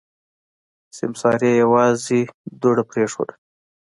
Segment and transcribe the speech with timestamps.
[0.97, 2.21] سيمسارې يوازې
[2.61, 3.33] دوړه پرېښوده.